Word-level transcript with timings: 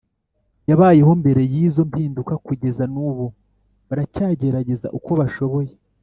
yabayeho 0.69 1.11
mbere 1.21 1.41
y 1.51 1.55
izo 1.65 1.81
mpinduka 1.89 2.33
kugeza 2.45 2.83
nubu 2.93 3.25
baracyagerageza 3.87 4.87
uko 4.97 5.11
bashoboye 5.19 5.73